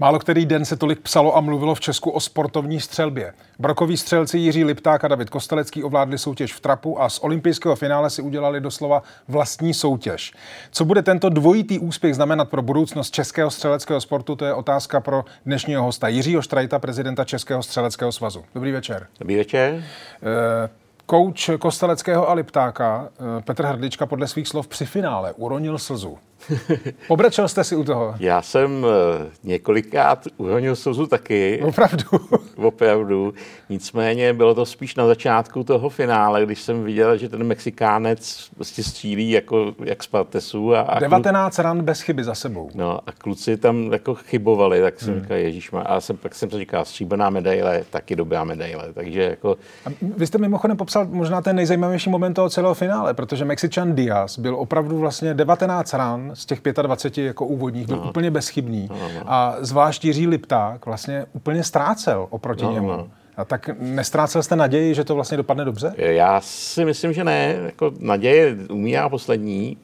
[0.00, 3.32] Málo který den se tolik psalo a mluvilo v Česku o sportovní střelbě.
[3.58, 8.10] Brokoví střelci Jiří Lipták a David Kostelecký ovládli soutěž v trapu a z olympijského finále
[8.10, 10.32] si udělali doslova vlastní soutěž.
[10.70, 15.24] Co bude tento dvojitý úspěch znamenat pro budoucnost českého střeleckého sportu, to je otázka pro
[15.46, 18.44] dnešního hosta Jiřího Štrajta, prezidenta Českého střeleckého svazu.
[18.54, 19.06] Dobrý večer.
[19.20, 19.74] Dobrý večer.
[19.74, 20.68] E-
[21.06, 23.08] Kouč Kosteleckého a Liptáka
[23.38, 26.18] eh, Petr Hrdlička podle svých slov při finále uronil slzu.
[27.08, 28.14] Pobrečel jste si u toho?
[28.18, 31.62] Já jsem eh, několikrát uronil slzu taky.
[31.62, 32.04] Opravdu?
[32.56, 33.34] Opravdu.
[33.68, 38.82] Nicméně bylo to spíš na začátku toho finále, když jsem viděl, že ten Mexikánec prostě
[38.82, 40.74] střílí jako jak z Partesu.
[40.74, 41.62] A, a 19 klu...
[41.62, 42.70] ran bez chyby za sebou.
[42.74, 45.22] No a kluci tam jako chybovali, tak jsem hmm.
[45.22, 48.92] říkal, Ježíš A jsem, pak jsem si říkal, stříbrná medaile, taky dobrá medaile.
[48.92, 49.56] Takže jako...
[49.86, 54.38] A vy jste mimochodem popsal možná ten nejzajímavější moment toho celého finále, protože Mexičan Diaz
[54.38, 58.08] byl opravdu vlastně 19 ran z těch 25 jako úvodních byl no.
[58.08, 58.88] úplně bezchybný.
[58.90, 59.20] No, no.
[59.26, 62.88] A zvlášť Jiří Lipták vlastně úplně ztrácel oproti no, němu.
[62.88, 63.08] No.
[63.36, 65.94] A tak nestrácel jste naději, že to vlastně dopadne dobře?
[65.96, 67.56] Já si myslím, že ne.
[67.66, 69.76] Jako naděje umírá poslední.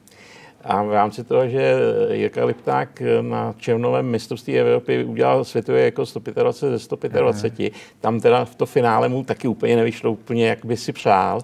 [0.63, 1.75] A v rámci toho, že
[2.11, 7.79] Jirka Lipták na červnovém mistrovství Evropy udělal světově jako 125 ze 125, mm.
[7.99, 11.41] tam teda v to finále mu taky úplně nevyšlo úplně, jak by si přál.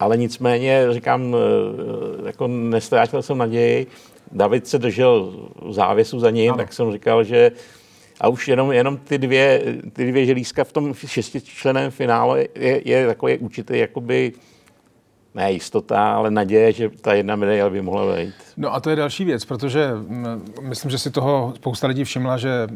[0.00, 1.36] Ale nicméně, říkám,
[2.26, 3.86] jako nestrátil jsem naději.
[4.32, 5.32] David se držel
[5.70, 6.58] závěsu za ním, ano.
[6.58, 7.52] tak jsem říkal, že
[8.20, 13.06] a už jenom, jenom ty dvě, ty dvě želízka v tom šestičleném finále je, je
[13.06, 14.32] takový určitý jakoby
[15.34, 18.34] ne jistota, ale naděje, že ta jedna medaile by mohla vejít.
[18.56, 19.90] No a to je další věc, protože
[20.60, 22.66] myslím, že si toho spousta lidí všimla, že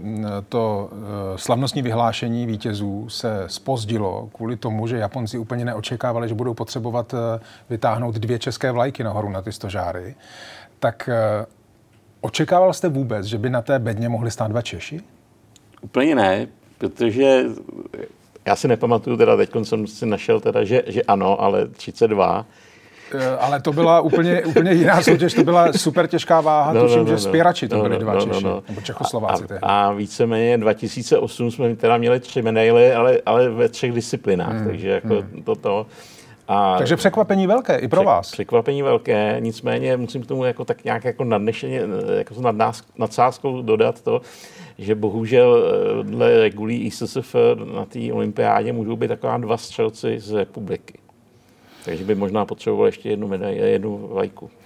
[0.48, 0.90] to
[1.34, 7.14] e, slavnostní vyhlášení vítězů se spozdilo kvůli tomu, že Japonci úplně neočekávali, že budou potřebovat
[7.14, 10.14] e, vytáhnout dvě české vlajky nahoru na ty stožáry
[10.78, 11.46] tak eh,
[12.20, 15.00] očekával jste vůbec, že by na té bedně mohli stát dva Češi?
[15.80, 16.46] Úplně ne,
[16.78, 17.44] protože
[18.46, 22.46] já si nepamatuju, teda teď jsem si našel, teda, že, že ano, ale 32.
[23.14, 26.98] Eh, ale to byla úplně, úplně jiná soutěž, to byla super těžká váha, no, tuším,
[26.98, 28.62] no, no, že spěrači to no, byli no, dva no, Češi, no, no.
[28.68, 29.44] nebo Čechoslováci.
[29.62, 34.52] A, a, a víceméně 2008 jsme teda měli tři medaily, ale, ale ve třech disciplinách,
[34.52, 35.42] hmm, takže jako hmm.
[35.42, 35.60] toto.
[35.62, 35.86] To,
[36.48, 38.30] a Takže překvapení velké i pro vás.
[38.30, 41.82] Překvapení velké, nicméně musím k tomu jako tak nějak jako nadnešeně,
[42.18, 44.20] jako nad nás, nadsázkou dodat to,
[44.78, 47.34] že bohužel eh, dle regulí ISSF
[47.74, 50.97] na té olympiádě můžou být taková dva střelci z republiky.
[51.84, 54.50] Takže by možná potřeboval ještě jednu medaili, jednu vlajku.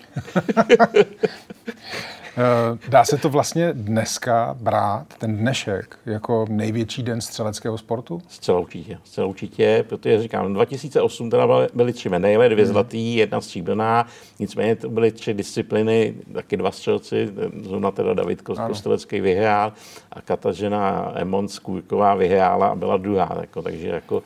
[2.36, 8.22] Eh, dá se to vlastně dneska brát, ten dnešek, jako největší den střeleckého sportu?
[8.28, 12.72] Zcela určitě, zcela určitě, protože říkám, 2008 teda byly tři medaile, dvě hmm.
[12.72, 14.06] zlatý, jedna stříbrná,
[14.38, 17.28] nicméně to byly tři disciplíny, taky dva střelci,
[17.62, 19.72] zrovna teda David Kostelecký vyhrál
[20.12, 24.22] a Katažena Emons Kůrková vyhrála a byla druhá, jako, takže jako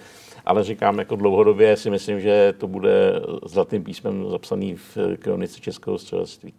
[0.47, 3.12] ale říkám, jako dlouhodobě si myslím, že to bude
[3.47, 6.55] zlatým písmem zapsaný v kronice českého střelectví.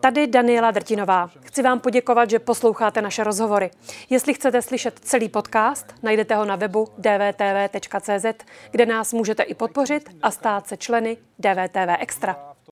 [0.00, 1.30] Tady Daniela Drtinová.
[1.44, 3.70] Chci vám poděkovat, že posloucháte naše rozhovory.
[4.10, 10.10] Jestli chcete slyšet celý podcast, najdete ho na webu dvtv.cz, kde nás můžete i podpořit
[10.22, 12.49] a stát se členy DVTV Extra.